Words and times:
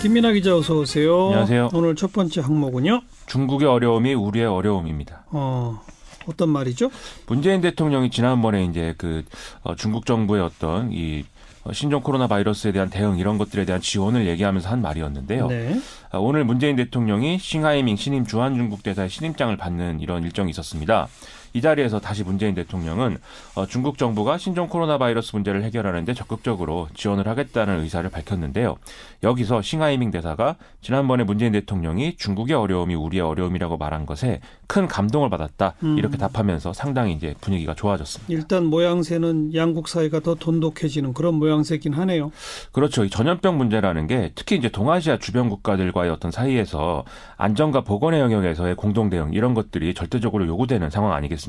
김민아 0.00 0.32
기자 0.32 0.56
어서 0.56 0.78
오세요. 0.78 1.26
안녕하세요. 1.26 1.70
오늘 1.74 1.94
첫 1.94 2.10
번째 2.14 2.40
항목은요. 2.40 3.02
중국의 3.26 3.68
어려움이 3.68 4.14
우리의 4.14 4.46
어려움입니다. 4.46 5.24
어, 5.26 5.78
어떤 6.26 6.48
말이죠? 6.48 6.90
문재인 7.26 7.60
대통령이 7.60 8.10
지난번에 8.10 8.64
이제 8.64 8.94
그 8.96 9.24
어, 9.62 9.76
중국 9.76 10.06
정부의 10.06 10.42
어떤 10.42 10.90
이 10.90 11.24
어, 11.64 11.74
신종 11.74 12.00
코로나 12.00 12.28
바이러스에 12.28 12.72
대한 12.72 12.88
대응 12.88 13.18
이런 13.18 13.36
것들에 13.36 13.66
대한 13.66 13.82
지원을 13.82 14.26
얘기하면서 14.26 14.70
한 14.70 14.80
말이었는데요. 14.80 15.48
네. 15.48 15.78
아, 16.10 16.16
오늘 16.16 16.44
문재인 16.44 16.76
대통령이 16.76 17.38
싱하이밍 17.38 17.96
신임 17.96 18.24
주한 18.24 18.54
중국 18.54 18.82
대사의 18.82 19.10
신임장을 19.10 19.54
받는 19.58 20.00
이런 20.00 20.22
일정이 20.22 20.48
있었습니다. 20.48 21.08
이 21.52 21.60
자리에서 21.60 22.00
다시 22.00 22.22
문재인 22.22 22.54
대통령은 22.54 23.18
어, 23.54 23.66
중국 23.66 23.98
정부가 23.98 24.38
신종 24.38 24.68
코로나 24.68 24.98
바이러스 24.98 25.34
문제를 25.34 25.64
해결하는데 25.64 26.14
적극적으로 26.14 26.88
지원을 26.94 27.26
하겠다는 27.26 27.80
의사를 27.80 28.08
밝혔는데요. 28.08 28.76
여기서 29.22 29.60
싱하이밍 29.62 30.10
대사가 30.10 30.56
지난번에 30.80 31.24
문재인 31.24 31.52
대통령이 31.52 32.16
중국의 32.16 32.56
어려움이 32.56 32.94
우리의 32.94 33.22
어려움이라고 33.22 33.76
말한 33.76 34.06
것에 34.06 34.40
큰 34.66 34.86
감동을 34.86 35.28
받았다 35.28 35.74
음. 35.82 35.98
이렇게 35.98 36.16
답하면서 36.16 36.72
상당히 36.72 37.12
이제 37.12 37.34
분위기가 37.40 37.74
좋아졌습니다. 37.74 38.32
일단 38.32 38.66
모양새는 38.66 39.54
양국 39.54 39.88
사이가 39.88 40.20
더 40.20 40.36
돈독해지는 40.36 41.12
그런 41.12 41.34
모양새긴 41.34 41.92
하네요. 41.94 42.30
그렇죠. 42.72 43.04
이 43.04 43.10
전염병 43.10 43.58
문제라는 43.58 44.06
게 44.06 44.30
특히 44.34 44.56
이제 44.56 44.68
동아시아 44.68 45.18
주변 45.18 45.48
국가들과의 45.48 46.10
어떤 46.10 46.30
사이에서 46.30 47.04
안전과 47.36 47.82
보건의 47.82 48.20
영역에서의 48.20 48.76
공동 48.76 49.10
대응 49.10 49.32
이런 49.32 49.54
것들이 49.54 49.94
절대적으로 49.94 50.46
요구되는 50.46 50.88
상황 50.90 51.12
아니겠습니까? 51.12 51.39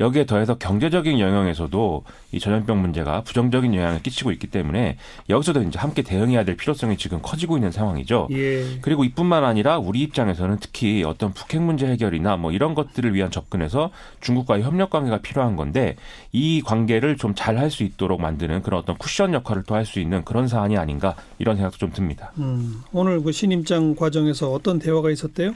여기에 0.00 0.26
더해서 0.26 0.56
경제적인 0.58 1.18
영역에서도 1.20 2.04
이 2.32 2.40
전염병 2.40 2.80
문제가 2.80 3.22
부정적인 3.22 3.74
영향을 3.74 4.02
끼치고 4.02 4.32
있기 4.32 4.48
때문에 4.48 4.98
여기서도 5.28 5.62
이제 5.62 5.78
함께 5.78 6.02
대응해야 6.02 6.44
될 6.44 6.56
필요성이 6.56 6.96
지금 6.96 7.20
커지고 7.22 7.56
있는 7.56 7.70
상황이죠. 7.70 8.28
예. 8.32 8.78
그리고 8.82 9.04
이뿐만 9.04 9.44
아니라 9.44 9.78
우리 9.78 10.00
입장에서는 10.02 10.58
특히 10.60 11.04
어떤 11.04 11.32
북핵 11.32 11.62
문제 11.62 11.86
해결이나 11.86 12.36
뭐 12.36 12.52
이런 12.52 12.74
것들을 12.74 13.14
위한 13.14 13.30
접근에서 13.30 13.90
중국과의 14.20 14.62
협력 14.62 14.90
관계가 14.90 15.18
필요한 15.18 15.56
건데 15.56 15.96
이 16.32 16.60
관계를 16.64 17.16
좀 17.16 17.34
잘 17.34 17.56
할 17.58 17.70
수 17.70 17.82
있도록 17.82 18.20
만드는 18.20 18.62
그런 18.62 18.80
어떤 18.80 18.96
쿠션 18.98 19.32
역할을 19.34 19.62
또 19.64 19.74
할 19.74 19.84
수 19.84 20.00
있는 20.00 20.24
그런 20.24 20.48
사안이 20.48 20.76
아닌가 20.76 21.14
이런 21.38 21.56
생각도 21.56 21.78
좀 21.78 21.92
듭니다. 21.92 22.32
음, 22.38 22.82
오늘 22.92 23.22
그 23.22 23.32
신임장 23.32 23.94
과정에서 23.94 24.50
어떤 24.52 24.78
대화가 24.78 25.10
있었대요? 25.10 25.54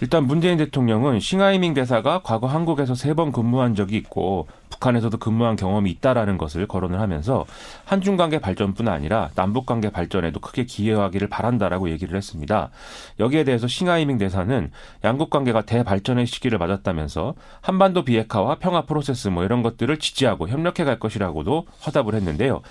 일단 0.00 0.24
문재인 0.26 0.56
대통령은 0.58 1.20
싱하이밍 1.20 1.74
대사가 1.74 2.20
과거 2.22 2.46
한국에서 2.46 2.87
세 2.94 3.14
번 3.14 3.32
근무한 3.32 3.74
적이 3.74 3.96
있고 3.98 4.46
북한에서도 4.78 5.18
근무한 5.18 5.56
경험이 5.56 5.90
있다라는 5.90 6.38
것을 6.38 6.66
거론을 6.66 7.00
하면서 7.00 7.44
한중 7.84 8.16
관계 8.16 8.38
발전뿐 8.38 8.88
아니라 8.88 9.30
남북 9.34 9.66
관계 9.66 9.90
발전에도 9.90 10.40
크게 10.40 10.64
기여하기를 10.64 11.28
바란다라고 11.28 11.90
얘기를 11.90 12.16
했습니다. 12.16 12.70
여기에 13.18 13.44
대해서 13.44 13.66
싱하이밍 13.66 14.18
대사는 14.18 14.70
양국 15.04 15.30
관계가 15.30 15.62
대발전의 15.62 16.26
시기를 16.26 16.58
맞았다면서 16.58 17.34
한반도 17.60 18.04
비핵화와 18.04 18.56
평화 18.60 18.82
프로세스 18.82 19.28
뭐 19.28 19.44
이런 19.44 19.62
것들을 19.62 19.98
지지하고 19.98 20.48
협력해 20.48 20.84
갈 20.84 20.98
것이라고도 20.98 21.66
화답을 21.80 22.14
했는데요. 22.14 22.62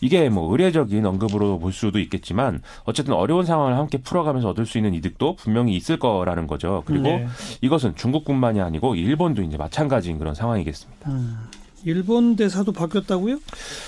이게 0.00 0.28
뭐 0.28 0.50
의례적인 0.50 1.04
언급으로 1.04 1.58
볼 1.58 1.72
수도 1.72 1.98
있겠지만 1.98 2.62
어쨌든 2.84 3.14
어려운 3.14 3.44
상황을 3.44 3.76
함께 3.76 3.98
풀어가면서 3.98 4.50
얻을 4.50 4.66
수 4.66 4.78
있는 4.78 4.94
이득도 4.94 5.34
분명히 5.36 5.74
있을 5.74 5.98
거라는 5.98 6.46
거죠. 6.46 6.82
그리고 6.86 7.04
네. 7.04 7.26
이것은 7.60 7.96
중국뿐만이 7.96 8.60
아니고 8.60 8.94
일본도 8.94 9.42
이제 9.42 9.56
마찬가지인 9.56 10.18
그런 10.18 10.34
상황이겠습니다. 10.34 11.10
음, 11.10 11.48
일본 11.86 12.34
대사도 12.34 12.72
바뀌었다고요? 12.72 13.38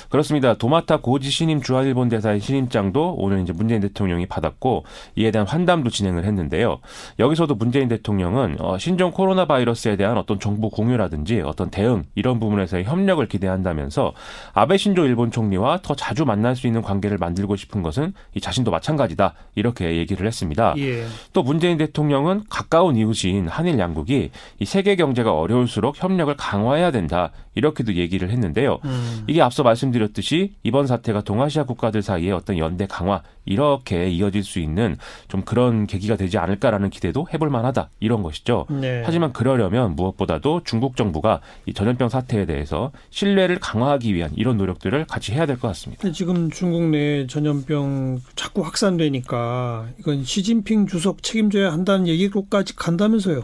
그렇습니다. 0.09 0.55
도마타 0.55 0.99
고지 0.99 1.31
신임 1.31 1.61
주한일본 1.61 2.09
대사의 2.09 2.41
신임장도 2.41 3.17
오늘 3.19 3.43
이제 3.43 3.53
문재인 3.53 3.81
대통령이 3.81 4.27
받았고 4.27 4.85
이에 5.17 5.33
대한 5.33 5.49
환담도 5.49 5.91
진행을 5.91 6.25
했는데요. 6.25 6.79
여기서도 7.19 7.57
문재인 7.57 7.89
대통령은 7.89 8.57
어, 8.61 8.79
신종 8.79 9.11
코로나 9.11 9.47
바이러스에 9.47 9.97
대한 9.97 10.17
어떤 10.17 10.39
정보 10.39 10.71
공유라든지 10.71 11.41
어떤 11.41 11.71
대응 11.71 12.05
이런 12.15 12.39
부분에서의 12.39 12.85
협력을 12.85 13.27
기대한다면서 13.27 14.13
아베 14.53 14.77
신조 14.77 15.05
일본 15.05 15.33
총리와 15.33 15.81
더 15.83 15.97
자주 15.97 16.25
만날 16.25 16.55
수 16.55 16.69
있는 16.69 16.83
관계를 16.83 17.19
만들고 17.19 17.57
싶은 17.57 17.83
것은 17.83 18.15
이 18.33 18.41
자신도 18.41 18.71
마찬가지다 18.71 19.35
이렇게 19.57 19.97
얘기를 19.97 20.25
했습니다. 20.25 20.75
예. 20.79 21.05
또 21.33 21.43
문재인 21.43 21.77
대통령은 21.79 22.45
가까운 22.49 22.97
이웃인 22.97 23.49
한일 23.49 23.81
양국이 23.81 24.31
이 24.61 24.65
세계 24.65 24.95
경제가 24.95 25.35
어려울수록 25.35 26.01
협력을 26.01 26.37
강화해야 26.37 26.93
된다 26.93 27.33
이렇게도 27.59 27.95
얘기를 27.95 28.31
했는데요. 28.31 28.79
음, 28.85 29.25
이게 29.27 29.43
앞서 29.43 29.63
말씀드렸듯이 29.63 30.55
이번 30.63 30.87
사태가 30.87 31.23
동아시아 31.23 31.65
국가들 31.65 32.01
사이에 32.03 32.31
어떤 32.31 32.57
연대 32.57 32.87
강화 32.87 33.23
이렇게 33.45 34.09
이어질 34.09 34.45
수 34.45 34.59
있는 34.61 34.97
좀 35.29 35.43
그런 35.43 35.87
계기가 35.87 36.17
되지 36.17 36.39
않을까라는 36.39 36.91
기대도 36.91 37.27
해볼 37.33 37.51
만하다 37.51 37.91
이런 38.01 38.23
것이죠. 38.23 38.67
네. 38.71 39.03
하지만 39.05 39.33
그러려면 39.33 39.97
무엇보다도 39.97 40.63
중국 40.65 40.97
정부가 40.97 41.41
이 41.67 41.73
전염병 41.75 42.09
사태에 42.09 42.47
대해서 42.47 42.93
신뢰를 43.11 43.59
강화하기 43.59 44.15
위한 44.15 44.31
이런 44.37 44.57
노력들을 44.57 45.07
같이 45.07 45.33
해야 45.33 45.45
될 45.47 45.59
것 45.59 45.69
같습니다. 45.69 46.11
지금 46.13 46.51
중국 46.51 46.83
내 46.91 47.27
전염병 47.27 48.21
자꾸 48.37 48.65
확산되니까 48.65 49.89
이건 49.99 50.23
시진핑 50.25 50.87
주석 50.87 51.23
책임져야 51.23 51.73
한다는 51.73 52.07
얘기로까지 52.07 52.77
간다면서요. 52.77 53.43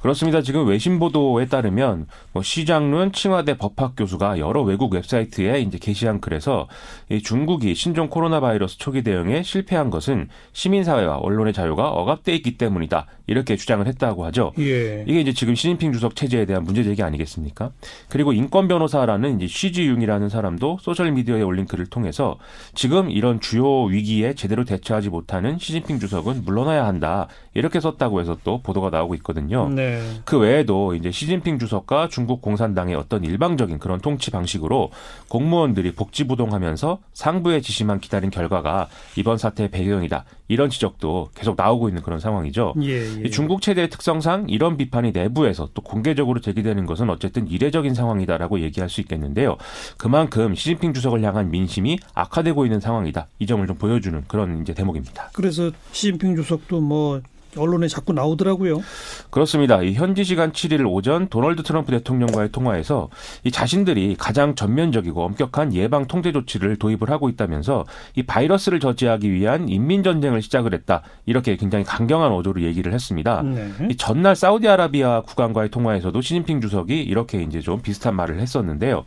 그렇습니다. 0.00 0.40
지금 0.40 0.66
외신 0.66 0.98
보도에 0.98 1.44
따르면 1.46 2.06
뭐 2.32 2.42
쉬장룬 2.42 3.12
칭화대 3.12 3.58
법학 3.58 3.96
교수가 3.96 4.38
여러 4.38 4.62
외국 4.62 4.94
웹사이트에 4.94 5.60
이제 5.60 5.78
게시한 5.78 6.20
글에서 6.20 6.68
이 7.10 7.22
중국이 7.22 7.74
신종 7.74 8.08
코로나 8.08 8.40
바이러스 8.40 8.78
초기 8.78 9.02
대응에 9.02 9.42
실패한 9.42 9.90
것은 9.90 10.28
시민사회와 10.52 11.18
언론의 11.18 11.52
자유가 11.52 11.90
억압돼 11.90 12.34
있기 12.36 12.56
때문이다. 12.56 13.06
이렇게 13.30 13.54
주장을 13.54 13.86
했다고 13.86 14.24
하죠. 14.26 14.52
예. 14.58 15.04
이게 15.06 15.20
이제 15.20 15.32
지금 15.32 15.54
시진핑 15.54 15.92
주석 15.92 16.16
체제에 16.16 16.46
대한 16.46 16.64
문제 16.64 16.82
제기 16.82 17.00
아니겠습니까? 17.04 17.70
그리고 18.08 18.32
인권 18.32 18.66
변호사라는 18.66 19.36
이제 19.36 19.46
쉬지융이라는 19.46 20.28
사람도 20.28 20.78
소셜 20.80 21.12
미디어에 21.12 21.40
올린 21.42 21.64
글을 21.64 21.86
통해서 21.86 22.38
지금 22.74 23.08
이런 23.08 23.38
주요 23.40 23.84
위기에 23.84 24.34
제대로 24.34 24.64
대처하지 24.64 25.10
못하는 25.10 25.58
시진핑 25.58 26.00
주석은 26.00 26.44
물러나야 26.44 26.84
한다. 26.84 27.28
이렇게 27.54 27.78
썼다고 27.78 28.20
해서 28.20 28.36
또 28.42 28.60
보도가 28.62 28.90
나오고 28.90 29.14
있거든요. 29.16 29.68
네. 29.68 30.02
그 30.24 30.36
외에도 30.36 30.96
이제 30.96 31.12
시진핑 31.12 31.60
주석과 31.60 32.08
중국 32.08 32.42
공산당의 32.42 32.96
어떤 32.96 33.22
일방적인 33.22 33.78
그런 33.78 34.00
통치 34.00 34.32
방식으로 34.32 34.90
공무원들이 35.28 35.92
복지부동하면서 35.92 36.98
상부의 37.12 37.62
지시만 37.62 38.00
기다린 38.00 38.30
결과가 38.30 38.88
이번 39.14 39.38
사태의 39.38 39.70
배경이다. 39.70 40.24
이런 40.50 40.68
지적도 40.68 41.30
계속 41.36 41.54
나오고 41.56 41.88
있는 41.88 42.02
그런 42.02 42.18
상황이죠. 42.18 42.74
예, 42.82 43.19
예. 43.19 43.19
이 43.24 43.30
중국 43.30 43.62
체제의 43.62 43.90
특성상 43.90 44.46
이런 44.48 44.76
비판이 44.76 45.12
내부에서 45.12 45.68
또 45.74 45.82
공개적으로 45.82 46.40
제기되는 46.40 46.86
것은 46.86 47.10
어쨌든 47.10 47.48
이례적인 47.48 47.94
상황이다라고 47.94 48.60
얘기할 48.60 48.88
수 48.88 49.00
있겠는데요. 49.00 49.56
그만큼 49.96 50.54
시진핑 50.54 50.94
주석을 50.94 51.22
향한 51.22 51.50
민심이 51.50 51.98
악화되고 52.14 52.64
있는 52.64 52.80
상황이다. 52.80 53.28
이 53.38 53.46
점을 53.46 53.66
좀 53.66 53.76
보여주는 53.76 54.24
그런 54.28 54.62
이제 54.62 54.74
대목입니다. 54.74 55.30
그래서 55.32 55.70
시진핑 55.92 56.36
주석도 56.36 56.80
뭐 56.80 57.20
언론에 57.56 57.88
자꾸 57.88 58.12
나오더라고요. 58.12 58.82
그렇습니다. 59.30 59.82
이 59.82 59.94
현지 59.94 60.24
시간 60.24 60.52
7일 60.52 60.86
오전 60.88 61.28
도널드 61.28 61.62
트럼프 61.62 61.90
대통령과의 61.92 62.52
통화에서 62.52 63.08
이 63.44 63.50
자신들이 63.50 64.16
가장 64.18 64.54
전면적이고 64.54 65.22
엄격한 65.22 65.74
예방 65.74 66.06
통제 66.06 66.32
조치를 66.32 66.76
도입을 66.76 67.10
하고 67.10 67.28
있다면서 67.28 67.84
이 68.16 68.22
바이러스를 68.22 68.80
저지하기 68.80 69.32
위한 69.32 69.68
인민 69.68 70.02
전쟁을 70.02 70.42
시작을 70.42 70.74
했다. 70.74 71.02
이렇게 71.26 71.56
굉장히 71.56 71.84
강경한 71.84 72.32
어조로 72.32 72.62
얘기를 72.62 72.92
했습니다. 72.92 73.42
네. 73.42 73.70
이 73.90 73.96
전날 73.96 74.36
사우디아라비아 74.36 75.22
국왕과의 75.22 75.70
통화에서도 75.70 76.20
시진핑 76.20 76.60
주석이 76.60 77.02
이렇게 77.02 77.42
이제 77.42 77.60
좀 77.60 77.80
비슷한 77.82 78.14
말을 78.16 78.40
했었는데요. 78.40 79.04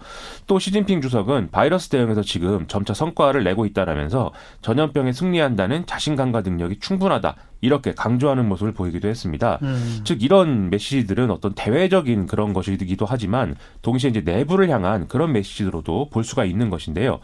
또 0.47 0.59
시진핑 0.59 1.01
주석은 1.01 1.49
바이러스 1.51 1.89
대응에서 1.89 2.21
지금 2.21 2.67
점차 2.67 2.93
성과를 2.93 3.43
내고 3.43 3.65
있다라면서 3.65 4.31
전염병에 4.61 5.13
승리한다는 5.13 5.85
자신감과 5.85 6.41
능력이 6.41 6.79
충분하다. 6.79 7.35
이렇게 7.61 7.93
강조하는 8.34 8.47
모습을 8.50 8.74
보이기도 8.74 9.08
했습니다. 9.08 9.59
음. 9.62 10.02
즉 10.03 10.22
이런 10.22 10.70
메시지들은 10.70 11.32
어떤 11.32 11.53
대외적인 11.53 12.28
그런 12.28 12.53
것이기도 12.53 13.06
하지만 13.08 13.56
동시에 13.82 14.09
이제 14.09 14.22
내부를 14.22 14.70
향한 14.70 15.08
그런 15.08 15.32
메시지로도 15.32 16.09
볼 16.09 16.24
수가 16.24 16.46
있는 16.46 16.70
것인데요. 16.70 17.20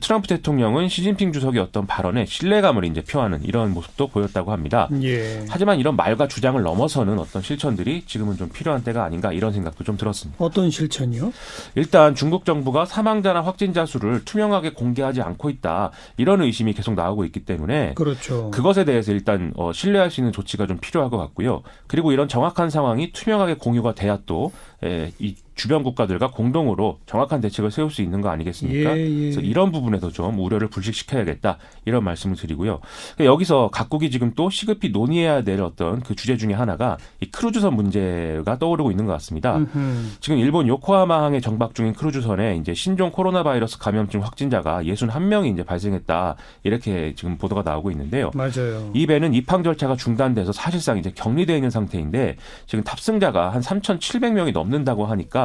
트럼프 0.00 0.26
대통령은 0.28 0.88
시진핑 0.88 1.32
주석의 1.32 1.60
어떤 1.60 1.86
발언에 1.86 2.26
신뢰감을 2.26 2.84
이제 2.84 3.02
표하는 3.02 3.44
이런 3.44 3.72
모습도 3.72 4.08
보였다고 4.08 4.52
합니다. 4.52 4.88
예. 5.02 5.44
하지만 5.48 5.78
이런 5.78 5.96
말과 5.96 6.26
주장을 6.26 6.60
넘어서는 6.60 7.18
어떤 7.18 7.42
실천들이 7.42 8.04
지금은 8.06 8.36
좀 8.36 8.48
필요한 8.48 8.82
때가 8.82 9.04
아닌가 9.04 9.32
이런 9.32 9.52
생각도 9.52 9.84
좀 9.84 9.96
들었습니다. 9.96 10.42
어떤 10.42 10.70
실천이요? 10.70 11.32
일단 11.74 12.14
중국 12.14 12.44
정부가 12.44 12.84
사망자나 12.84 13.42
확진자 13.42 13.86
수를 13.86 14.24
투명하게 14.24 14.72
공개하지 14.72 15.22
않고 15.22 15.50
있다 15.50 15.90
이런 16.16 16.42
의심이 16.42 16.72
계속 16.72 16.94
나오고 16.94 17.24
있기 17.26 17.44
때문에 17.44 17.94
그렇죠. 17.94 18.50
그것에 18.50 18.84
대해서 18.84 19.12
일단 19.12 19.52
어, 19.56 19.72
신뢰할 19.72 20.10
수 20.10 20.20
있는 20.20 20.32
조치 20.32 20.53
가 20.56 20.66
좀 20.66 20.78
필요할 20.78 21.10
것 21.10 21.18
같고요. 21.18 21.62
그리고 21.86 22.12
이런 22.12 22.28
정확한 22.28 22.70
상황이 22.70 23.12
투명하게 23.12 23.54
공유가 23.54 23.94
돼야 23.94 24.18
또 24.26 24.52
에, 24.82 25.12
이 25.18 25.36
주변 25.54 25.82
국가들과 25.82 26.30
공동으로 26.30 26.98
정확한 27.06 27.40
대책을 27.40 27.70
세울 27.70 27.90
수 27.90 28.02
있는 28.02 28.20
거 28.20 28.28
아니겠습니까? 28.28 28.96
예, 28.96 29.02
예. 29.02 29.20
그래서 29.20 29.40
이런 29.40 29.72
부분에서 29.72 30.10
좀 30.10 30.38
우려를 30.38 30.68
불식시켜야겠다 30.68 31.58
이런 31.84 32.04
말씀을 32.04 32.36
드리고요. 32.36 32.80
그러니까 33.14 33.32
여기서 33.32 33.70
각국이 33.72 34.10
지금 34.10 34.32
또 34.34 34.50
시급히 34.50 34.90
논의해야 34.90 35.42
될 35.42 35.60
어떤 35.60 36.00
그 36.00 36.14
주제 36.14 36.36
중에 36.36 36.54
하나가 36.54 36.98
이 37.20 37.26
크루즈선 37.26 37.74
문제가 37.74 38.58
떠오르고 38.58 38.90
있는 38.90 39.06
것 39.06 39.12
같습니다. 39.12 39.56
음흠. 39.56 40.16
지금 40.20 40.38
일본 40.38 40.66
요코하마항에 40.66 41.40
정박 41.40 41.74
중인 41.74 41.92
크루즈선에 41.92 42.56
이제 42.56 42.74
신종 42.74 43.10
코로나 43.12 43.42
바이러스 43.42 43.78
감염증 43.78 44.22
확진자가 44.22 44.82
61명이 44.82 45.52
이제 45.52 45.62
발생했다 45.62 46.36
이렇게 46.64 47.14
지금 47.14 47.38
보도가 47.38 47.62
나오고 47.62 47.90
있는데요. 47.92 48.30
맞아요. 48.34 48.90
이 48.94 49.06
배는 49.06 49.34
입항 49.34 49.62
절차가 49.62 49.96
중단돼서 49.96 50.52
사실상 50.52 50.98
이제 50.98 51.12
격리되어 51.14 51.56
있는 51.56 51.70
상태인데 51.70 52.36
지금 52.66 52.82
탑승자가 52.82 53.50
한 53.50 53.60
3,700명이 53.60 54.52
넘는다고 54.52 55.06
하니까 55.06 55.43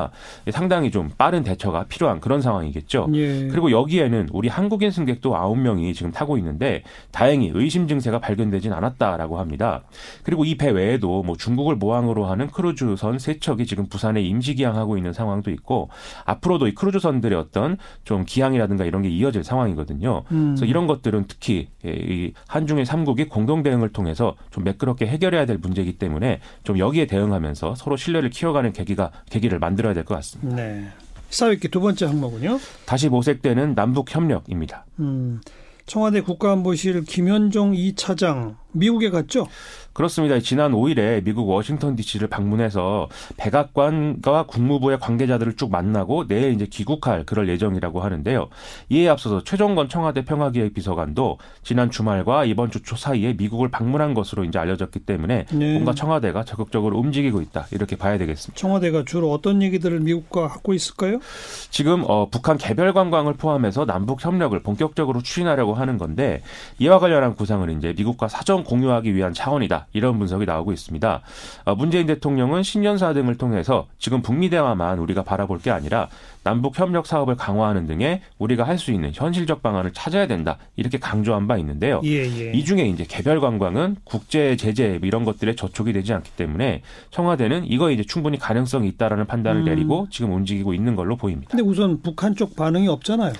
상당히 0.51 0.91
좀 0.91 1.09
빠른 1.17 1.43
대처가 1.43 1.85
필요한 1.85 2.19
그런 2.19 2.41
상황이겠죠. 2.41 3.09
예. 3.13 3.47
그리고 3.47 3.71
여기에는 3.71 4.29
우리 4.31 4.47
한국인 4.47 4.91
승객도 4.91 5.31
9명이 5.33 5.93
지금 5.95 6.11
타고 6.11 6.37
있는데 6.37 6.83
다행히 7.11 7.51
의심 7.53 7.87
증세가 7.87 8.19
발견되진 8.19 8.71
않았다라고 8.73 9.39
합니다. 9.39 9.83
그리고 10.23 10.45
이 10.45 10.59
배 10.59 10.69
외에도 10.71 11.23
뭐 11.23 11.37
중국을 11.37 11.77
모항으로 11.77 12.25
하는 12.25 12.47
크루즈선 12.47 13.17
세 13.17 13.39
척이 13.39 13.65
지금 13.65 13.87
부산에 13.87 14.21
임시 14.21 14.55
기항하고 14.55 14.97
있는 14.97 15.13
상황도 15.13 15.51
있고 15.51 15.89
앞으로도 16.25 16.67
이 16.67 16.75
크루즈선들의 16.75 17.37
어떤 17.39 17.77
좀 18.03 18.25
기항이라든가 18.25 18.83
이런 18.83 19.01
게 19.01 19.09
이어질 19.09 19.43
상황이거든요. 19.45 20.23
음. 20.31 20.45
그래서 20.49 20.65
이런 20.65 20.85
것들은 20.85 21.25
특히 21.29 21.69
예, 21.85 21.91
이 21.91 22.33
한중일 22.47 22.85
삼국이 22.85 23.25
공동 23.29 23.63
대응을 23.63 23.89
통해서 23.93 24.35
좀 24.51 24.65
매끄럽게 24.65 25.07
해결해야 25.07 25.45
될 25.45 25.57
문제이기 25.59 25.93
때문에 25.97 26.39
좀 26.63 26.77
여기에 26.77 27.07
대응하면서 27.07 27.75
서로 27.75 27.95
신뢰를 27.95 28.29
키워가는 28.29 28.73
계기가 28.73 29.11
계기를 29.29 29.59
만들어 29.59 29.88
야 29.89 29.93
될 29.93 30.05
것 30.05 30.15
같습니다. 30.15 30.55
네. 30.55 30.87
시사회기 31.29 31.67
두 31.67 31.79
번째 31.79 32.05
항목은요. 32.05 32.59
다시 32.85 33.09
모색되는 33.09 33.75
남북 33.75 34.13
협력입니다. 34.13 34.85
음. 34.99 35.41
청와대 35.85 36.21
국가안보실 36.21 37.03
김현종 37.05 37.73
이 37.75 37.95
차장 37.95 38.57
미국에 38.73 39.09
갔죠? 39.09 39.47
그렇습니다. 39.99 40.39
지난 40.39 40.71
5일에 40.71 41.25
미국 41.25 41.49
워싱턴 41.49 41.97
DC를 41.97 42.29
방문해서 42.29 43.09
백악관과 43.35 44.43
국무부의 44.43 44.97
관계자들을 44.97 45.57
쭉 45.57 45.71
만나고 45.71 46.25
내일 46.25 46.53
이제 46.53 46.65
귀국할 46.67 47.25
그럴 47.25 47.49
예정이라고 47.49 47.99
하는데요. 47.99 48.47
이에 48.87 49.09
앞서서 49.09 49.43
최종건 49.43 49.89
청와대 49.89 50.23
평화기획 50.23 50.73
비서관도 50.73 51.37
지난 51.63 51.91
주말과 51.91 52.45
이번 52.45 52.71
주 52.71 52.79
초 52.81 52.95
사이에 52.95 53.33
미국을 53.33 53.69
방문한 53.69 54.13
것으로 54.13 54.45
이제 54.45 54.57
알려졌기 54.57 54.99
때문에 55.01 55.47
네. 55.51 55.73
뭔가 55.73 55.93
청와대가 55.93 56.45
적극적으로 56.45 56.97
움직이고 56.97 57.41
있다 57.41 57.67
이렇게 57.71 57.97
봐야 57.97 58.17
되겠습니다. 58.17 58.57
청와대가 58.57 59.03
주로 59.05 59.33
어떤 59.33 59.61
얘기들을 59.61 59.99
미국과 59.99 60.47
하고 60.47 60.73
있을까요? 60.73 61.19
지금 61.71 62.05
어, 62.07 62.29
북한 62.29 62.57
개별 62.57 62.93
관광을 62.93 63.33
포함해서 63.33 63.85
남북 63.85 64.23
협력을 64.23 64.57
본격적으로 64.63 65.21
추진하려고 65.21 65.73
하는 65.73 65.97
건데 65.97 66.41
이와 66.79 66.99
관련한 66.99 67.35
구상을 67.35 67.69
이제 67.71 67.93
미국과 67.97 68.29
사전 68.29 68.63
공유하기 68.63 69.13
위한 69.13 69.33
차원이다 69.33 69.87
이런 69.93 70.17
분석이 70.17 70.45
나오고 70.45 70.71
있습니다. 70.73 71.21
어, 71.65 71.75
문재인 71.75 72.07
대통령은 72.07 72.63
신년사 72.63 73.13
등을 73.13 73.37
통해서 73.37 73.87
지금 73.99 74.21
북미 74.21 74.49
대화만 74.49 74.99
우리가 74.99 75.23
바라볼 75.23 75.59
게 75.59 75.71
아니라 75.71 76.07
남북 76.43 76.79
협력 76.79 77.05
사업을 77.05 77.35
강화하는 77.35 77.85
등의 77.85 78.21
우리가 78.39 78.63
할 78.63 78.79
수 78.79 78.91
있는 78.93 79.11
현실적 79.13 79.61
방안을 79.61 79.91
찾아야 79.91 80.25
된다 80.25 80.57
이렇게 80.77 80.97
강조한 80.97 81.47
바 81.47 81.57
있는데요. 81.57 81.99
예, 82.05 82.23
예. 82.23 82.51
이 82.53 82.63
중에 82.63 82.87
이제 82.87 83.03
개별 83.05 83.41
관광은 83.41 83.97
국제 84.05 84.55
제재 84.55 84.99
이런 85.03 85.25
것들에 85.25 85.55
저촉이 85.55 85.91
되지 85.91 86.13
않기 86.13 86.31
때문에 86.31 86.81
청와대는 87.11 87.65
이거 87.65 87.91
이제 87.91 88.03
충분히 88.03 88.39
가능성이 88.39 88.87
있다라는 88.87 89.27
판단을 89.27 89.63
음. 89.63 89.65
내리고 89.65 90.07
지금 90.09 90.31
움직이고 90.33 90.73
있는 90.73 90.95
걸로 90.95 91.17
보입니다. 91.17 91.49
근데 91.51 91.63
우선 91.63 92.01
북한 92.01 92.35
쪽 92.35 92.55
반응이 92.55 92.87
없잖아요. 92.87 93.33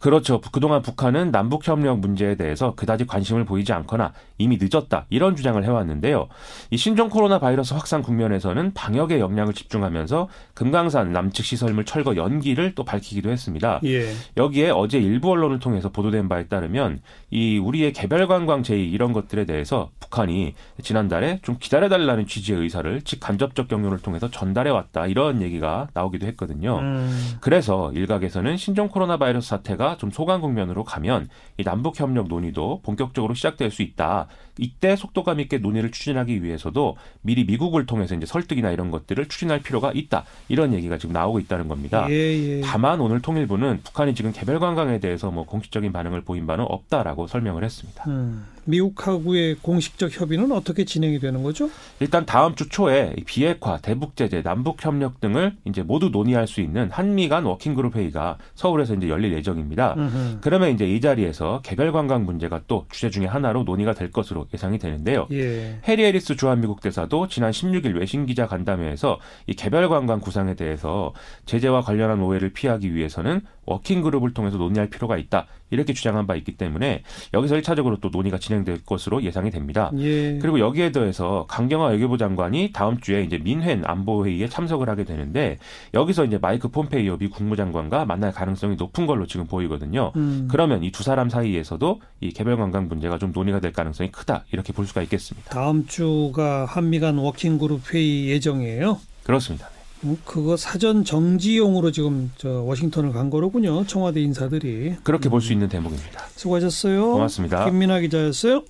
그렇죠. 0.00 0.40
그동안 0.40 0.82
북한은 0.82 1.30
남북 1.30 1.66
협력 1.68 2.00
문제에 2.00 2.34
대해서 2.34 2.74
그다지 2.74 3.06
관심을 3.06 3.44
보이지 3.44 3.72
않거나 3.72 4.12
이미 4.38 4.58
늦었다 4.60 5.06
이런 5.08 5.36
주장을 5.36 5.62
해왔 5.64 5.79
는데요. 5.84 6.28
이 6.70 6.76
신종 6.76 7.08
코로나 7.08 7.38
바이러스 7.38 7.74
확산 7.74 8.02
국면에서는 8.02 8.74
방역에 8.74 9.20
역량을 9.20 9.54
집중하면서 9.54 10.28
금강산 10.54 11.12
남측 11.12 11.44
시설물 11.44 11.84
철거 11.84 12.16
연기를 12.16 12.74
또 12.74 12.84
밝히기도 12.84 13.30
했습니다. 13.30 13.80
예. 13.84 14.12
여기에 14.36 14.70
어제 14.70 14.98
일부 14.98 15.30
언론을 15.30 15.58
통해서 15.58 15.88
보도된 15.90 16.28
바에 16.28 16.46
따르면 16.46 17.00
이 17.30 17.58
우리의 17.58 17.92
개별 17.92 18.26
관광 18.26 18.62
제의 18.62 18.90
이런 18.90 19.12
것들에 19.12 19.44
대해서 19.46 19.90
북한이 20.00 20.54
지난달에 20.82 21.40
좀 21.42 21.56
기다려달라는 21.58 22.26
취지의 22.26 22.60
의사를 22.60 23.02
직간접적 23.02 23.68
경로를 23.68 23.98
통해서 23.98 24.30
전달해 24.30 24.70
왔다 24.70 25.06
이런 25.06 25.42
얘기가 25.42 25.88
나오기도 25.94 26.26
했거든요. 26.26 26.78
음. 26.78 27.38
그래서 27.40 27.92
일각에서는 27.92 28.56
신종 28.56 28.88
코로나 28.88 29.16
바이러스 29.16 29.48
사태가 29.48 29.96
좀 29.98 30.10
소강 30.10 30.40
국면으로 30.40 30.84
가면 30.84 31.28
이 31.56 31.64
남북 31.64 31.98
협력 31.98 32.28
논의도 32.28 32.80
본격적으로 32.82 33.34
시작될 33.34 33.70
수 33.70 33.82
있다. 33.82 34.26
이때 34.58 34.96
속도감 34.96 35.40
있게 35.40 35.58
논 35.58 35.69
의를 35.76 35.90
추진하기 35.90 36.42
위해서도 36.42 36.96
미리 37.22 37.44
미국을 37.44 37.86
통해서 37.86 38.14
이제 38.14 38.26
설득이나 38.26 38.70
이런 38.70 38.90
것들을 38.90 39.26
추진할 39.28 39.60
필요가 39.60 39.92
있다. 39.94 40.24
이런 40.48 40.72
얘기가 40.74 40.98
지금 40.98 41.12
나오고 41.12 41.40
있다는 41.40 41.68
겁니다. 41.68 42.06
예, 42.10 42.14
예. 42.14 42.60
다만 42.62 43.00
오늘 43.00 43.20
통일부는 43.20 43.80
북한이 43.82 44.14
지금 44.14 44.32
개별 44.32 44.58
관광에 44.58 45.00
대해서 45.00 45.30
뭐 45.30 45.44
공식적인 45.44 45.92
반응을 45.92 46.22
보인 46.22 46.46
바는 46.46 46.64
없다라고 46.68 47.26
설명을 47.26 47.64
했습니다. 47.64 48.04
음. 48.08 48.46
미국하고의 48.64 49.56
공식적 49.56 50.20
협의는 50.20 50.52
어떻게 50.52 50.84
진행이 50.84 51.18
되는 51.18 51.42
거죠? 51.42 51.70
일단 52.00 52.26
다음 52.26 52.54
주 52.54 52.68
초에 52.68 53.14
이 53.16 53.24
비핵화, 53.24 53.78
대북 53.78 54.16
제재, 54.16 54.42
남북 54.42 54.84
협력 54.84 55.20
등을 55.20 55.56
이제 55.64 55.82
모두 55.82 56.10
논의할 56.10 56.46
수 56.46 56.60
있는 56.60 56.90
한미 56.90 57.28
간 57.28 57.44
워킹 57.44 57.74
그룹 57.74 57.96
회의가 57.96 58.38
서울에서 58.54 58.94
이제 58.94 59.08
열릴 59.08 59.32
예정입니다. 59.32 59.94
음흠. 59.96 60.38
그러면 60.40 60.70
이제 60.70 60.86
이 60.86 61.00
자리에서 61.00 61.60
개별 61.62 61.92
관광 61.92 62.24
문제가 62.24 62.60
또 62.66 62.86
주제 62.90 63.10
중에 63.10 63.26
하나로 63.26 63.64
논의가 63.64 63.94
될 63.94 64.10
것으로 64.10 64.46
예상이 64.52 64.78
되는데요. 64.78 65.26
예. 65.32 65.78
해리 65.86 66.04
해리스 66.04 66.36
주한미국 66.36 66.80
대사도 66.80 67.28
지난 67.28 67.50
16일 67.50 67.98
외신 67.98 68.26
기자 68.26 68.46
간담회에서 68.46 69.18
이 69.46 69.54
개별 69.54 69.88
관광 69.88 70.20
구상에 70.20 70.54
대해서 70.54 71.12
제재와 71.46 71.82
관련한 71.82 72.20
오해를 72.20 72.52
피하기 72.52 72.94
위해서는 72.94 73.40
워킹 73.66 74.02
그룹을 74.02 74.34
통해서 74.34 74.56
논의할 74.56 74.90
필요가 74.90 75.16
있다. 75.16 75.46
이렇게 75.70 75.92
주장한 75.92 76.26
바 76.26 76.36
있기 76.36 76.56
때문에 76.56 77.02
여기서 77.34 77.56
1차적으로 77.56 78.00
또 78.00 78.10
논의가 78.10 78.38
진행될 78.38 78.84
것으로 78.84 79.22
예상이 79.22 79.50
됩니다. 79.50 79.90
예. 79.98 80.38
그리고 80.38 80.60
여기에 80.60 80.92
더해서 80.92 81.46
강경화 81.48 81.88
외교부 81.88 82.18
장관이 82.18 82.70
다음 82.72 83.00
주에 83.00 83.22
이제 83.22 83.38
뮌헨 83.38 83.80
안보 83.84 84.24
회의에 84.26 84.48
참석을 84.48 84.88
하게 84.88 85.04
되는데 85.04 85.58
여기서 85.94 86.24
이제 86.24 86.38
마이크 86.38 86.68
폼페이오 86.68 87.16
미 87.18 87.28
국무장관과 87.28 88.04
만날 88.04 88.32
가능성이 88.32 88.76
높은 88.76 89.06
걸로 89.06 89.26
지금 89.26 89.46
보이거든요. 89.46 90.12
음. 90.16 90.46
그러면 90.50 90.84
이 90.84 90.90
두 90.90 91.04
사람 91.04 91.30
사이에서도 91.30 92.00
이 92.20 92.30
개별 92.32 92.56
관광 92.58 92.86
문제가 92.88 93.16
좀 93.16 93.32
논의가 93.32 93.60
될 93.60 93.72
가능성이 93.72 94.10
크다 94.12 94.44
이렇게 94.52 94.72
볼 94.72 94.86
수가 94.86 95.00
있겠습니다. 95.02 95.48
다음 95.50 95.86
주가 95.86 96.66
한미 96.66 97.00
간 97.00 97.16
워킹 97.16 97.56
그룹 97.58 97.94
회의 97.94 98.28
예정이에요. 98.28 98.98
그렇습니다. 99.24 99.70
음, 100.04 100.16
그거 100.24 100.56
사전 100.56 101.04
정지용으로 101.04 101.92
지금 101.92 102.30
저 102.38 102.62
워싱턴을 102.62 103.12
간 103.12 103.28
거로군요. 103.30 103.84
청와대 103.86 104.20
인사들이. 104.20 104.96
그렇게 105.02 105.28
볼 105.28 105.40
수 105.42 105.52
있는 105.52 105.68
대목입니다. 105.68 106.22
수고하셨어요. 106.36 107.12
고맙습니다. 107.12 107.64
김민아 107.66 108.00
기자였어요. 108.00 108.62